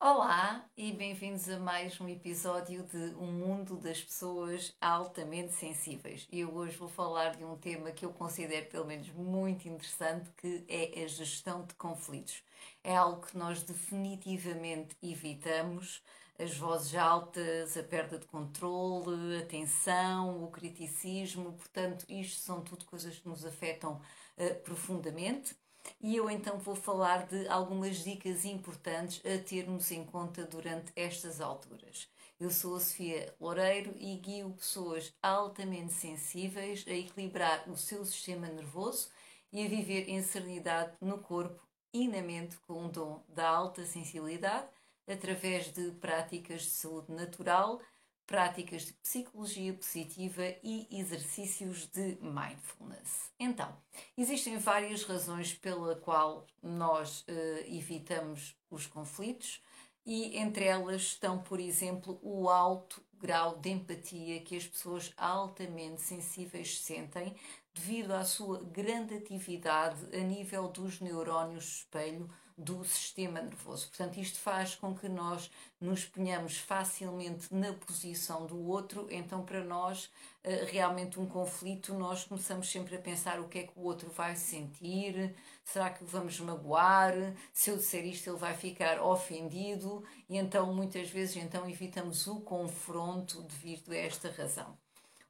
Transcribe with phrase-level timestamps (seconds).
[0.00, 6.28] Olá e bem-vindos a mais um episódio de Um Mundo das Pessoas Altamente Sensíveis.
[6.30, 10.64] Eu hoje vou falar de um tema que eu considero, pelo menos, muito interessante, que
[10.68, 12.44] é a gestão de conflitos.
[12.84, 16.00] É algo que nós definitivamente evitamos.
[16.38, 22.84] As vozes altas, a perda de controle, a tensão, o criticismo, portanto, isto são tudo
[22.84, 24.00] coisas que nos afetam
[24.36, 25.56] uh, profundamente
[26.00, 31.40] e eu então vou falar de algumas dicas importantes a termos em conta durante estas
[31.40, 32.08] alturas.
[32.40, 38.46] Eu sou a Sofia Loureiro e guio pessoas altamente sensíveis a equilibrar o seu sistema
[38.46, 39.08] nervoso
[39.52, 41.60] e a viver em serenidade no corpo
[41.92, 44.68] e na mente com o dom da alta sensibilidade
[45.06, 47.80] através de práticas de saúde natural
[48.28, 53.32] práticas de psicologia positiva e exercícios de mindfulness.
[53.40, 53.74] Então,
[54.18, 57.24] existem várias razões pela qual nós uh,
[57.66, 59.62] evitamos os conflitos
[60.04, 66.02] e entre elas estão, por exemplo, o alto grau de empatia que as pessoas altamente
[66.02, 67.34] sensíveis sentem
[67.74, 72.28] devido à sua grande atividade a nível dos neurónios espelho
[72.58, 73.88] do sistema nervoso.
[73.88, 75.48] Portanto, isto faz com que nós
[75.80, 80.10] nos ponhamos facilmente na posição do outro, então, para nós,
[80.42, 84.10] eh, realmente, um conflito, nós começamos sempre a pensar o que é que o outro
[84.10, 87.14] vai sentir, será que o vamos magoar,
[87.52, 92.40] se eu disser isto ele vai ficar ofendido, e então, muitas vezes, então, evitamos o
[92.40, 94.76] confronto devido a esta razão.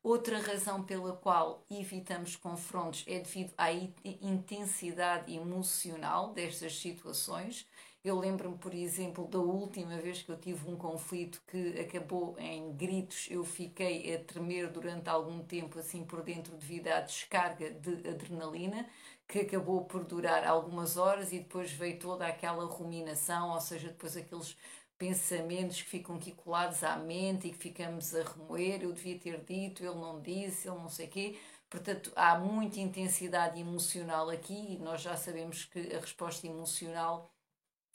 [0.02, 7.66] Outra razão pela qual evitamos confrontos é devido à intensidade emocional destas situações.
[8.04, 12.72] Eu lembro-me, por exemplo, da última vez que eu tive um conflito que acabou em
[12.74, 18.08] gritos, eu fiquei a tremer durante algum tempo assim por dentro devido à descarga de
[18.08, 18.88] adrenalina,
[19.26, 24.16] que acabou por durar algumas horas e depois veio toda aquela ruminação, ou seja, depois
[24.16, 24.56] aqueles
[24.98, 29.40] pensamentos que ficam aqui colados à mente e que ficamos a remoer, eu devia ter
[29.44, 31.38] dito, ele não disse, ele não sei quê.
[31.70, 37.30] Portanto, há muita intensidade emocional aqui e nós já sabemos que a resposta emocional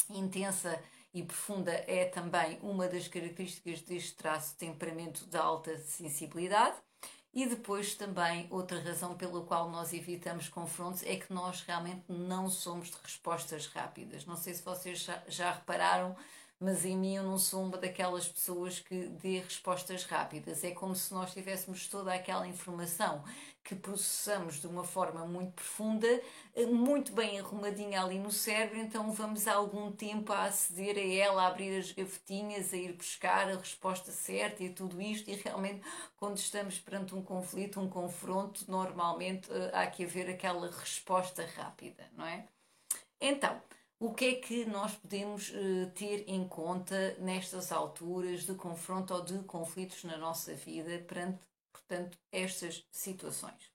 [0.10, 0.82] intensa
[1.14, 6.78] e profunda é também uma das características deste traço de temperamento de alta sensibilidade.
[7.34, 12.48] E depois também outra razão pela qual nós evitamos confrontos é que nós realmente não
[12.48, 14.24] somos de respostas rápidas.
[14.26, 16.16] Não sei se vocês já, já repararam,
[16.64, 20.64] mas em mim eu não sou uma daquelas pessoas que dê respostas rápidas.
[20.64, 23.22] É como se nós tivéssemos toda aquela informação
[23.64, 26.08] que processamos de uma forma muito profunda,
[26.56, 31.26] eh, muito bem arrumadinha ali no cérebro, então vamos há algum tempo a aceder a
[31.26, 35.36] ela, a abrir as gavetinhas, a ir buscar a resposta certa e tudo isto, e
[35.36, 35.82] realmente
[36.18, 42.10] quando estamos perante um conflito, um confronto, normalmente eh, há que haver aquela resposta rápida,
[42.18, 42.46] não é?
[43.20, 43.62] Então,
[44.04, 49.24] o que é que nós podemos uh, ter em conta nestas alturas de confronto ou
[49.24, 51.40] de conflitos na nossa vida perante,
[51.72, 53.72] portanto, estas situações?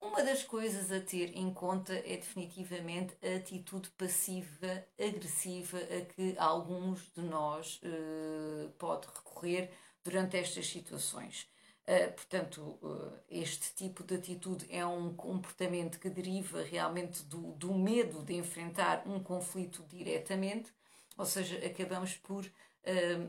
[0.00, 6.36] Uma das coisas a ter em conta é definitivamente a atitude passiva, agressiva a que
[6.38, 9.72] alguns de nós uh, pode recorrer
[10.04, 11.48] durante estas situações.
[11.86, 17.74] Uh, portanto, uh, este tipo de atitude é um comportamento que deriva realmente do, do
[17.74, 20.72] medo de enfrentar um conflito diretamente,
[21.18, 22.50] ou seja, acabamos por uh,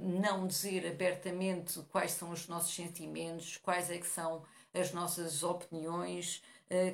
[0.02, 4.44] não dizer abertamente quais são os nossos sentimentos, quais é que são
[4.74, 6.42] as nossas opiniões,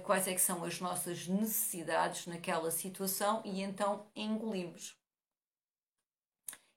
[0.03, 5.00] quais é que são as nossas necessidades naquela situação e então engolimos.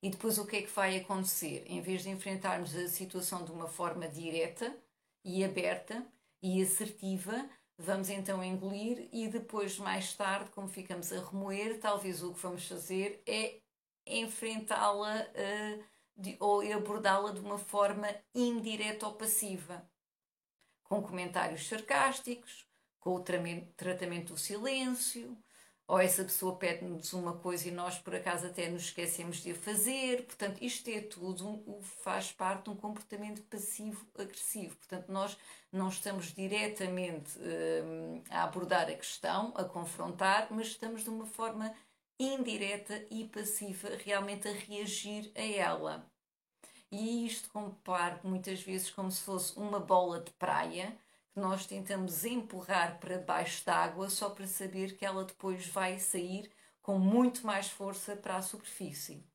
[0.05, 1.65] E depois o que é que vai acontecer?
[1.67, 4.77] Em vez de enfrentarmos a situação de uma forma direta
[5.25, 6.07] e aberta
[6.43, 7.49] e assertiva,
[7.79, 12.69] vamos então engolir e depois, mais tarde, como ficamos a remoer, talvez o que vamos
[12.69, 13.63] fazer é
[14.07, 19.89] enfrentá-la uh, ou abordá-la de uma forma indireta ou passiva,
[20.83, 22.67] com comentários sarcásticos,
[23.01, 23.25] com o
[23.75, 25.35] tratamento do silêncio,
[25.87, 29.55] ou essa pessoa pede-nos uma coisa e nós por acaso até nos esquecemos de a
[29.55, 30.25] fazer.
[30.25, 31.63] Portanto, isto é tudo,
[32.03, 34.77] faz parte de um comportamento passivo-agressivo.
[34.77, 35.37] Portanto, nós
[35.71, 41.75] não estamos diretamente hum, a abordar a questão, a confrontar, mas estamos de uma forma
[42.19, 46.07] indireta e passiva realmente a reagir a ela.
[46.91, 50.97] E isto comparo muitas vezes como se fosse uma bola de praia
[51.35, 56.51] nós tentamos empurrar para baixo d'água só para saber que ela depois vai sair
[56.81, 59.27] com muito mais força para a superfície.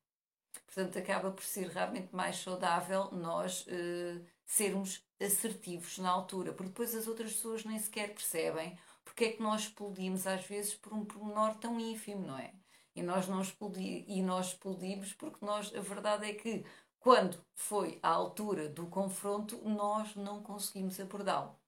[0.65, 6.95] Portanto, acaba por ser realmente mais saudável nós uh, sermos assertivos na altura, porque depois
[6.95, 11.03] as outras pessoas nem sequer percebem porque é que nós explodimos às vezes por um
[11.03, 12.53] pormenor tão ínfimo, não é?
[12.95, 16.63] E nós não explodi e nós explodimos porque nós, a verdade é que
[16.99, 21.58] quando foi a altura do confronto, nós não conseguimos abordá-lo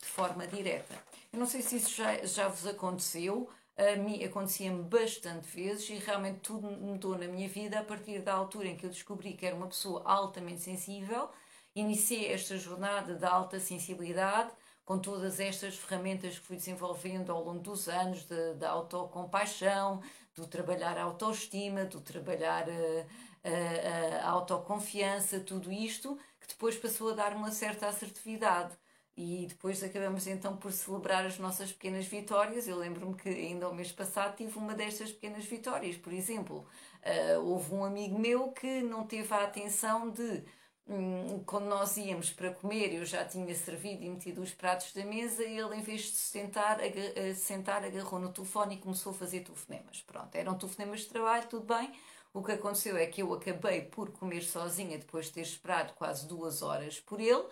[0.00, 0.94] de forma direta.
[1.32, 5.94] Eu não sei se isso já, já vos aconteceu, a mim acontecia-me bastante vezes e
[5.94, 9.46] realmente tudo mudou na minha vida a partir da altura em que eu descobri que
[9.46, 11.30] era uma pessoa altamente sensível.
[11.74, 14.50] Iniciei esta jornada da alta sensibilidade
[14.84, 18.26] com todas estas ferramentas que fui desenvolvendo ao longo dos anos
[18.58, 20.02] da autocompaixão,
[20.34, 27.10] do trabalhar a autoestima, do trabalhar a, a, a autoconfiança, tudo isto que depois passou
[27.10, 28.76] a dar uma certa assertividade
[29.20, 32.66] e depois acabamos então por celebrar as nossas pequenas vitórias.
[32.66, 35.94] Eu lembro-me que ainda o mês passado tive uma destas pequenas vitórias.
[35.98, 36.66] Por exemplo,
[37.04, 40.42] uh, houve um amigo meu que não teve a atenção de.
[40.88, 45.04] Hum, quando nós íamos para comer, eu já tinha servido e metido os pratos da
[45.04, 49.12] mesa e ele, em vez de se sentar, ag sentar, agarrou no telefone e começou
[49.12, 50.00] a fazer telefonemas.
[50.00, 51.92] Pronto, eram telefonemas de trabalho, tudo bem.
[52.32, 56.26] O que aconteceu é que eu acabei por comer sozinha depois de ter esperado quase
[56.26, 57.44] duas horas por ele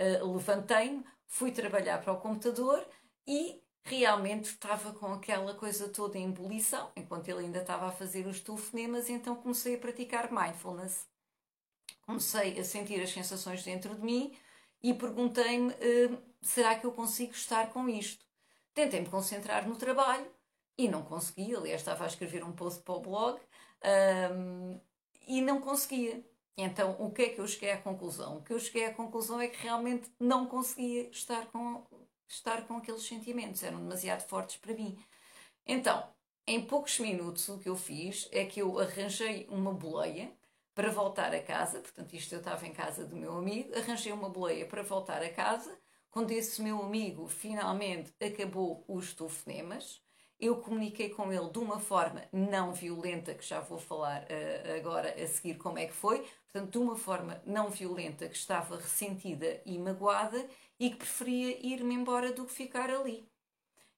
[0.00, 2.86] uh, levantei-me, fui trabalhar para o computador
[3.26, 8.26] e realmente estava com aquela coisa toda em ebulição, enquanto ele ainda estava a fazer
[8.26, 11.06] os telefonemas, então comecei a praticar mindfulness.
[12.02, 14.36] Comecei a sentir as sensações dentro de mim
[14.82, 18.24] e perguntei-me: uh, será que eu consigo estar com isto?
[18.74, 20.30] Tentei-me concentrar no trabalho
[20.76, 21.54] e não consegui.
[21.54, 23.40] Aliás, estava a escrever um post para o blog
[24.32, 24.80] um,
[25.26, 26.24] e não conseguia.
[26.56, 28.38] Então, o que é que eu cheguei à conclusão?
[28.38, 31.84] O que eu cheguei à conclusão é que realmente não conseguia estar com,
[32.26, 34.98] estar com aqueles sentimentos, eram demasiado fortes para mim.
[35.66, 36.08] Então,
[36.46, 40.32] em poucos minutos, o que eu fiz é que eu arranjei uma boleia
[40.74, 44.28] para voltar a casa, portanto, isto eu estava em casa do meu amigo, arranjei uma
[44.28, 45.76] boleia para voltar a casa.
[46.10, 50.00] Quando esse meu amigo finalmente acabou os telefonemas,
[50.38, 55.10] eu comuniquei com ele de uma forma não violenta, que já vou falar uh, agora
[55.10, 56.26] a seguir como é que foi,
[56.56, 60.46] portanto, de uma forma não violenta, que estava ressentida e magoada
[60.80, 63.28] e que preferia ir-me embora do que ficar ali.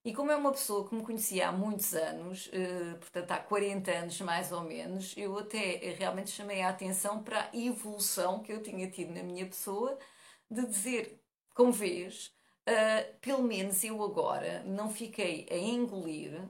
[0.05, 3.90] E como é uma pessoa que me conhecia há muitos anos, uh, portanto há 40
[3.93, 8.62] anos mais ou menos, eu até realmente chamei a atenção para a evolução que eu
[8.62, 9.96] tinha tido na minha pessoa
[10.50, 11.20] de dizer,
[11.55, 12.32] como vês,
[12.69, 16.40] uh, pelo menos eu agora não fiquei a engolir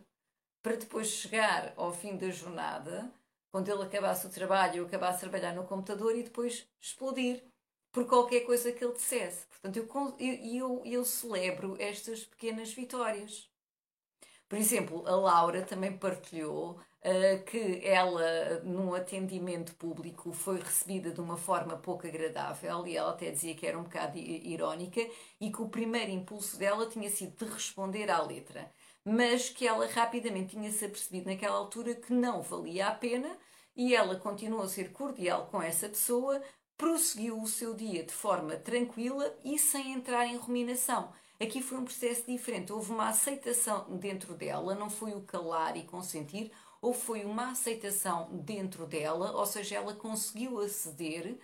[0.62, 3.10] para depois chegar ao fim da jornada,
[3.50, 7.42] quando ele acabasse o trabalho, eu acabasse de trabalhar no computador e depois explodir
[7.92, 9.46] por qualquer coisa que ele dissesse.
[9.46, 13.48] Portanto, eu, eu, eu celebro estas pequenas vitórias.
[14.48, 21.20] Por exemplo, a Laura também partilhou uh, que ela, num atendimento público, foi recebida de
[21.20, 25.00] uma forma pouco agradável e ela até dizia que era um bocado irónica
[25.40, 28.70] e que o primeiro impulso dela tinha sido de responder à letra,
[29.08, 33.36] mas que ela rapidamente tinha-se apercebido naquela altura que não valia a pena
[33.74, 36.42] e ela continuou a ser cordial com essa pessoa,
[36.76, 41.12] prosseguiu o seu dia de forma tranquila e sem entrar em ruminação.
[41.40, 42.72] Aqui foi um processo diferente.
[42.72, 46.50] Houve uma aceitação dentro dela, não foi o calar e consentir,
[46.82, 51.38] ou foi uma aceitação dentro dela, ou seja, ela conseguiu aceder,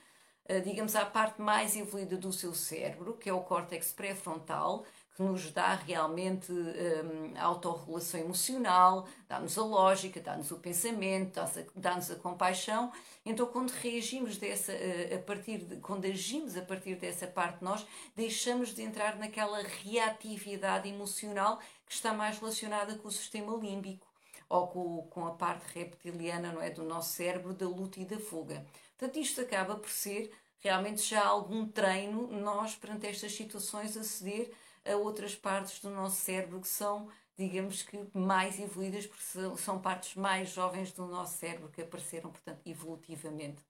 [0.47, 5.23] eh, digamos, à parte mais evoluída do seu cérebro, que é o córtex pré-frontal, que
[5.23, 11.41] nos dá realmente um, a autorregulação emocional, dá-nos a lógica, dá-nos o pensamento,
[11.77, 12.93] dá-nos a, compaixão.
[13.25, 17.65] Então, quando reagimos dessa, eh, a partir de, quando agimos a partir dessa parte de
[17.65, 24.07] nós, deixamos de entrar naquela reatividade emocional que está mais relacionada com o sistema límbico
[24.49, 28.19] ou com, com a parte reptiliana não é, do nosso cérebro, da luta e da
[28.19, 28.67] fuga.
[28.99, 34.51] Portanto, isto acaba por ser realmente já algum treino nós, perante estas situações, aceder
[34.85, 39.25] a outras partes do nosso cérebro que são, digamos que, mais evoluídas, porque
[39.57, 43.63] são, partes mais jovens do nosso cérebro que apareceram, portanto, evolutivamente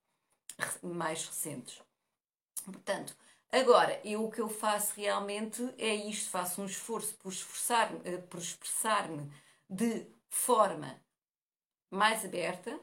[0.83, 1.83] mais recentes.
[2.65, 3.17] Portanto,
[3.51, 7.33] agora, eu o que eu faço realmente é isto, faço um esforço por
[8.05, 9.31] eh, por expressar-me
[9.69, 11.01] de forma
[11.91, 12.79] mais aberta,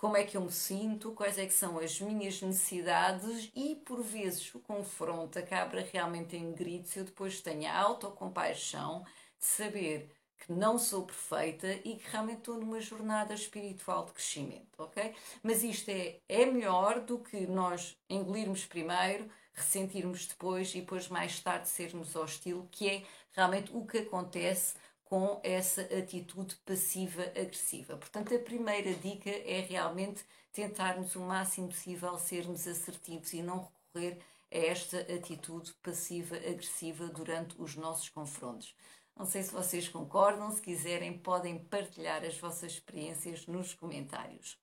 [0.00, 4.02] como é que eu me sinto, quais é que são as minhas necessidades e por
[4.02, 9.02] vezes o confronto acaba realmente em gritos, eu depois tenho a autocompaixão
[9.38, 14.70] de saber que não sou perfeita e que realmente estou numa jornada espiritual de crescimento,
[14.78, 15.14] ok?
[15.42, 21.40] Mas isto é, é melhor do que nós engolirmos primeiro, ressentirmos depois e depois mais
[21.40, 23.02] tarde sermos hostil, que é
[23.32, 24.76] realmente o que acontece
[25.10, 27.96] com essa atitude passiva-agressiva.
[27.96, 34.18] Portanto, a primeira dica é realmente tentarmos o máximo possível sermos assertivos e não recorrer
[34.52, 38.72] a esta atitude passiva-agressiva durante os nossos confrontos.
[39.16, 44.56] Não sei se vocês concordam, se quiserem, podem partilhar as vossas experiências nos comentários.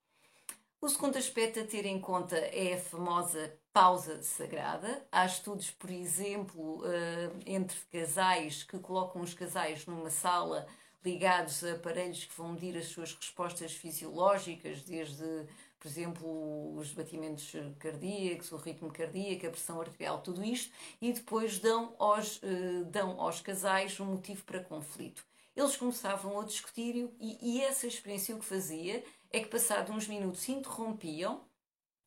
[0.80, 5.06] O segundo aspecto a ter em conta é a famosa pausa sagrada.
[5.12, 10.66] Há estudos, por exemplo, eh, entre casais que colocam os casais numa sala
[11.04, 15.46] ligados a aparelhos que vão medir as suas respostas fisiológicas, desde,
[15.78, 21.60] por exemplo, os batimentos cardíacos, o ritmo cardíaco, a pressão arterial, tudo isto, e depois
[21.60, 25.24] dão aos, eh, dão aos casais um motivo para conflito.
[25.54, 30.08] Eles começavam a discutir e, e essa experiência o que fazia é que, passados uns
[30.08, 31.46] minutos, interrompiam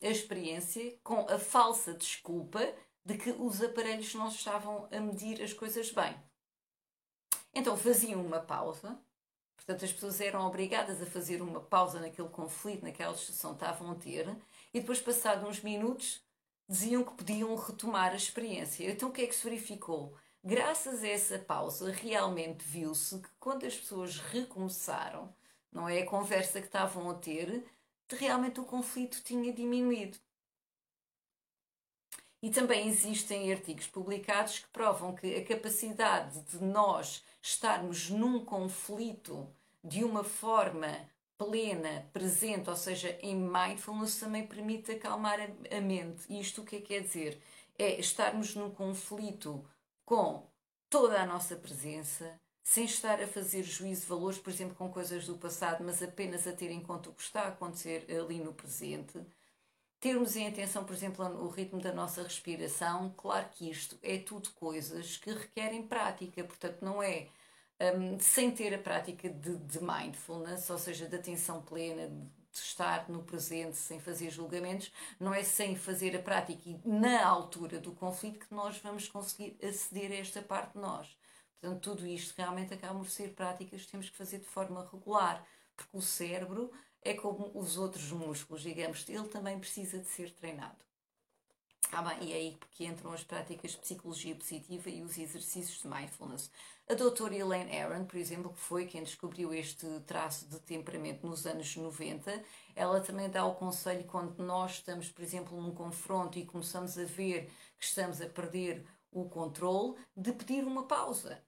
[0.02, 2.74] a experiência com a falsa desculpa
[3.06, 6.16] de que os aparelhos não estavam a medir as coisas bem.
[7.54, 8.98] Então faziam uma pausa,
[9.56, 13.92] portanto, as pessoas eram obrigadas a fazer uma pausa naquele conflito, naquela discussão que estavam
[13.92, 14.28] a ter,
[14.74, 16.22] e depois, passados uns minutos,
[16.68, 18.90] diziam que podiam retomar a experiência.
[18.90, 20.16] Então, o que é que se verificou?
[20.44, 25.34] Graças a essa pausa, realmente viu-se que quando as pessoas recomeçaram,
[25.72, 27.64] não é a conversa que estavam a ter,
[28.16, 30.18] realmente o conflito tinha diminuído.
[32.42, 39.48] E também existem artigos publicados que provam que a capacidade de nós estarmos num conflito
[39.84, 46.24] de uma forma plena, presente, ou seja, em mindfulness, também permite acalmar a mente.
[46.30, 47.42] E isto o que é que quer dizer?
[47.78, 49.64] É estarmos num conflito
[50.06, 50.48] com
[50.90, 55.26] toda a nossa presença, sem estar a fazer juízo de valores, por exemplo, com coisas
[55.26, 58.54] do passado, mas apenas a ter em conta o que está a acontecer ali no
[58.54, 59.20] presente.
[60.00, 64.50] Termos em atenção, por exemplo, o ritmo da nossa respiração, claro que isto é tudo
[64.52, 67.28] coisas que requerem prática, portanto, não é
[67.96, 73.10] um, sem ter a prática de, de mindfulness, ou seja, de atenção plena, de estar
[73.10, 77.92] no presente sem fazer julgamentos, não é sem fazer a prática e na altura do
[77.94, 81.21] conflito que nós vamos conseguir aceder a esta parte de nós.
[81.62, 85.46] Portanto, tudo isto realmente acaba por ser práticas que temos que fazer de forma regular,
[85.76, 86.72] porque o cérebro
[87.04, 90.84] é como os outros músculos, digamos, ele também precisa de ser treinado.
[91.92, 95.82] Ah, bem, e é aí que entram as práticas de psicologia positiva e os exercícios
[95.82, 96.50] de mindfulness.
[96.90, 101.46] A doutora Elaine Aron, por exemplo, que foi quem descobriu este traço de temperamento nos
[101.46, 102.44] anos 90,
[102.76, 107.04] ela também dá o conselho quando nós estamos, por exemplo, num confronto e começamos a
[107.04, 111.44] ver que estamos a perder o controle, de pedir uma pausa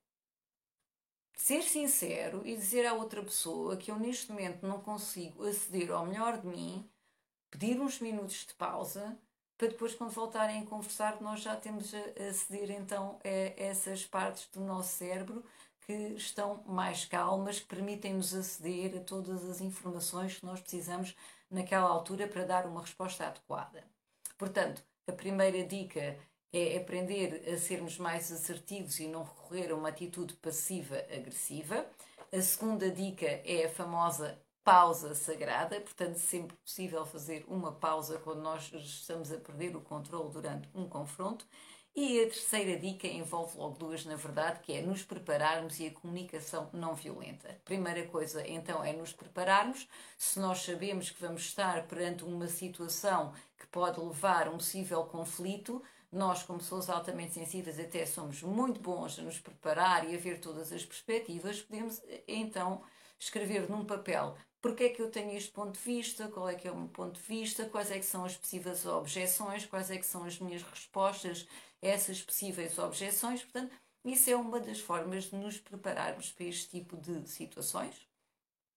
[1.36, 6.06] ser sincero e dizer à outra pessoa que eu neste momento não consigo aceder ao
[6.06, 6.90] melhor de mim,
[7.50, 9.18] pedir uns minutos de pausa,
[9.58, 14.48] para depois, quando voltarem a conversar, nós já temos a aceder então a essas partes
[14.52, 15.44] do nosso cérebro
[15.86, 21.16] que estão mais calmas, que permitem-nos aceder a todas as informações que nós precisamos
[21.50, 23.86] naquela altura para dar uma resposta adequada.
[24.38, 26.18] Portanto, a primeira dica
[26.54, 31.86] é aprender a sermos mais assertivos e não recorrer a uma atitude passiva-agressiva.
[32.32, 38.42] A segunda dica é a famosa pausa sagrada, portanto, sempre possível fazer uma pausa quando
[38.42, 41.46] nós estamos a perder o controle durante um confronto.
[41.96, 45.92] E a terceira dica envolve logo duas, na verdade, que é nos prepararmos e a
[45.92, 47.62] comunicação não violenta.
[47.66, 49.88] Primeira coisa, então, é nos prepararmos.
[50.18, 55.04] Se nós sabemos que vamos estar perante uma situação que pode levar a um possível
[55.04, 55.84] conflito,
[56.14, 60.40] nós, como pessoas altamente sensíveis, até somos muito bons a nos preparar e a ver
[60.40, 62.82] todas as perspectivas, podemos então
[63.20, 66.66] escrever num papel porque é que eu tenho este ponto de vista, qual é que
[66.66, 69.98] é o meu ponto de vista, quais é que são as possíveis objeções, quais é
[69.98, 71.46] que são as minhas respostas
[71.84, 73.44] a essas possíveis objeções.
[73.44, 78.08] Portanto, isso é uma das formas de nos prepararmos para este tipo de situações.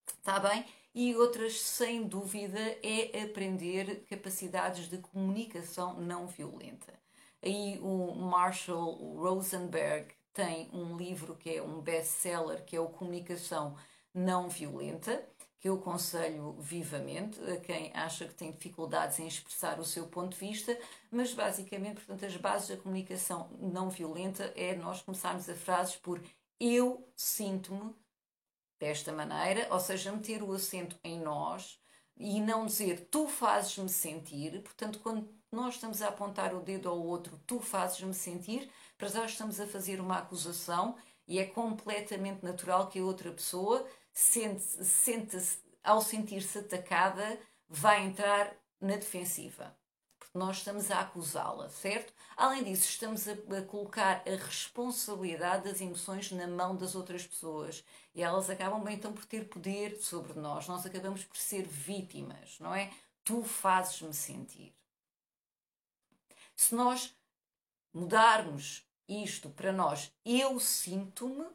[0.09, 0.65] Está bem?
[0.93, 6.99] E outras, sem dúvida, é aprender capacidades de comunicação não violenta.
[7.47, 13.77] Aí o Marshall Rosenberg tem um livro que é um best-seller, que é o Comunicação
[14.13, 15.25] Não Violenta,
[15.61, 20.33] que eu aconselho vivamente a quem acha que tem dificuldades em expressar o seu ponto
[20.33, 20.77] de vista,
[21.09, 26.21] mas basicamente, portanto, as bases da comunicação não violenta é nós começarmos a frases por
[26.59, 27.95] eu sinto-me
[28.81, 31.81] desta maneira, ou seja, meter o acento em nós
[32.17, 36.99] e não dizer tu fazes-me sentir, portanto, quando nós estamos a apontar o dedo ao
[36.99, 42.89] outro, tu fazes-me sentir, para já estamos a fazer uma acusação e é completamente natural
[42.89, 45.37] que a outra pessoa sente, sente
[45.83, 47.39] ao sentir-se atacada
[47.69, 49.77] vai entrar na defensiva.
[50.19, 52.13] Porque nós estamos a acusá-la, certo?
[52.37, 57.85] Além disso, estamos a, a, colocar a responsabilidade das emoções na mão das outras pessoas
[58.15, 60.67] e elas acabam bem então por ter poder sobre nós.
[60.67, 62.91] Nós acabamos por ser vítimas, não é?
[63.25, 64.75] Tu fazes-me sentir.
[66.57, 67.15] Se nós
[67.93, 71.47] mudarmos isto para nós, eu sinto-me,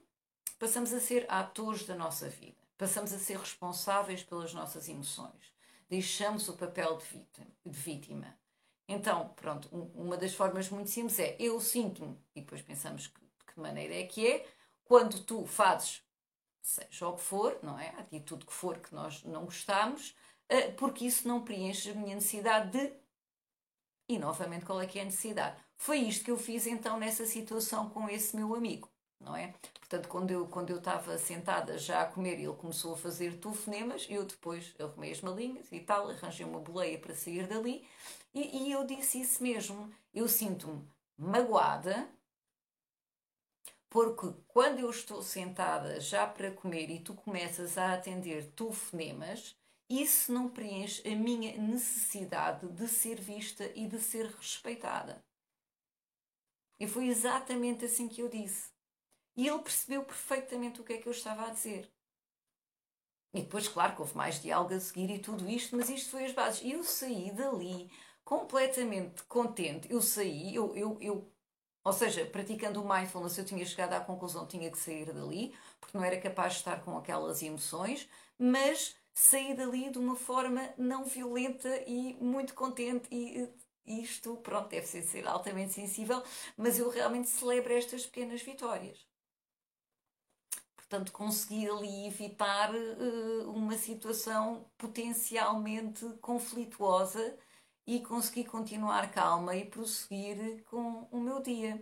[0.58, 5.52] passamos a ser atores da nossa vida, passamos a ser responsáveis pelas nossas emoções,
[5.90, 6.98] deixamos o papel
[7.66, 8.38] de vítima.
[8.88, 13.46] Então, pronto, uma das formas muito simples é eu sinto-me, e depois pensamos que, de
[13.54, 14.48] que maneira é que é,
[14.84, 16.04] quando tu fazes,
[16.62, 17.90] seja o que for, não é?
[17.90, 20.16] A atitude que for que nós não gostamos,
[20.48, 23.01] eh, porque isso não preenche a minha necessidade de.
[24.12, 25.56] E novamente, qual é que é a necessidade?
[25.78, 28.90] Foi isto que eu fiz então nessa situação com esse meu amigo,
[29.22, 29.54] não é?
[29.80, 34.06] Portanto, quando eu quando eu estava sentada já a comer ele começou a fazer telefonemas,
[34.10, 37.88] eu depois arrumei as malinhas e tal, arranjei uma boleia para sair dali
[38.34, 39.90] e, e eu disse isso mesmo.
[40.14, 40.86] Eu sinto-me
[41.18, 42.10] magoada,
[43.90, 49.56] porque quando eu estou sentada já para comer e tu começas a atender telefonemas,
[50.00, 55.24] isso não preenche a minha necessidade de ser vista e de ser respeitada.
[56.80, 58.72] E foi exatamente assim que eu disse.
[59.36, 61.92] E ele percebeu perfeitamente o que é que eu estava a dizer.
[63.34, 66.26] E depois, claro, que houve mais diálogo a seguir e tudo isto, mas isto foi
[66.26, 66.62] as bases.
[66.64, 67.90] E eu saí dali
[68.24, 69.92] completamente contente.
[69.92, 71.32] Eu saí, eu, eu, eu,
[71.84, 75.56] ou seja, praticando o mindfulness, eu tinha chegado à conclusão que tinha que sair dali,
[75.80, 80.74] porque não era capaz de estar com aquelas emoções, mas saí dali de uma forma
[80.78, 83.50] não violenta e muito contente e
[83.86, 86.24] isto, pronto, deve ser, ser altamente sensível,
[86.56, 89.06] mas eu realmente celebro estas pequenas vitórias.
[90.76, 97.38] Portanto, consegui ali evitar uh, uma situação potencialmente conflituosa
[97.88, 101.82] e consegui continuar calma e prosseguir com o meu dia.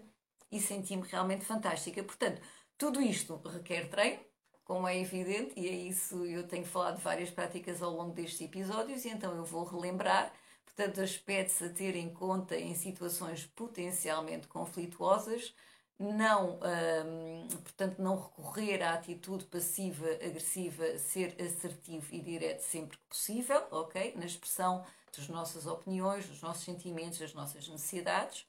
[0.51, 2.03] E senti-me realmente fantástica.
[2.03, 2.41] Portanto,
[2.77, 4.23] tudo isto requer treino,
[4.69, 8.39] como é evidente, e é isso eu tenho falado de várias práticas ao longo destes
[8.39, 10.31] episódios, e então eu vou relembrar.
[10.63, 15.55] Portanto, aspectos a ter em conta em situações potencialmente conflituosas,
[15.97, 23.03] não, hum, portanto, não recorrer à atitude passiva, agressiva, ser assertivo e direto sempre que
[23.05, 24.13] possível, ok?
[24.17, 24.85] Na expressão
[25.17, 28.45] das nossas opiniões, dos nossos sentimentos, das nossas necessidades.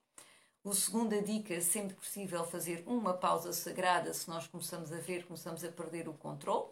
[0.62, 5.64] O segunda dica, sempre possível, fazer uma pausa sagrada se nós começamos a ver, começamos
[5.64, 6.68] a perder o controle.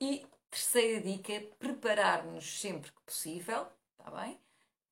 [0.00, 3.66] E terceira dica, preparar-nos sempre que possível,
[3.98, 4.40] está bem?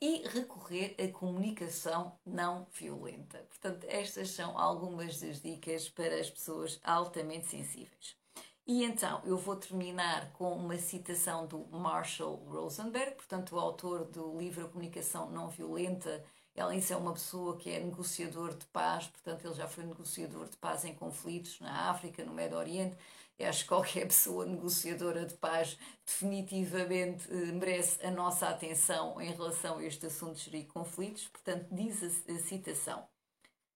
[0.03, 3.38] E recorrer à comunicação não violenta.
[3.49, 8.19] Portanto, estas são algumas das dicas para as pessoas altamente sensíveis.
[8.67, 14.38] E então eu vou terminar com uma citação do Marshall Rosenberg, portanto, o autor do
[14.38, 16.23] livro A Comunicação Não Violenta.
[16.55, 20.57] Ele é uma pessoa que é negociador de paz, portanto, ele já foi negociador de
[20.57, 22.97] paz em conflitos na África, no Médio Oriente.
[23.37, 29.33] Eu acho que qualquer pessoa negociadora de paz definitivamente eh, merece a nossa atenção em
[29.33, 31.27] relação a este assunto de gerir conflitos.
[31.29, 33.09] Portanto, diz a, citação: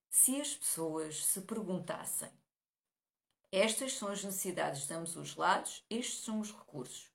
[0.09, 2.31] Se as pessoas se perguntassem
[3.51, 7.11] estas são as necessidades de ambos os lados, estes são os recursos.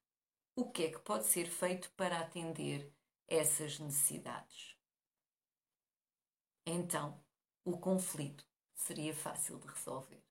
[0.55, 2.91] O que é que pode ser feito para atender
[3.27, 4.72] essas necessidades?
[6.65, 7.19] Então,
[7.65, 8.45] o conflito
[8.75, 10.21] seria fácil de resolver.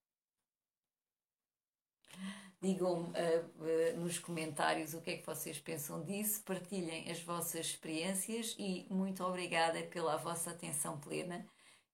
[2.61, 7.67] Digam-me uh, uh, nos comentários o que é que vocês pensam disso, partilhem as vossas
[7.67, 11.45] experiências e muito obrigada pela vossa atenção plena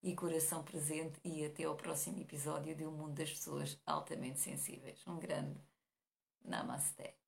[0.02, 5.00] e coração presente e até ao próximo episódio de Um Mundo das Pessoas Altamente Sensíveis.
[5.06, 5.58] Um grande
[6.44, 7.27] Namaste.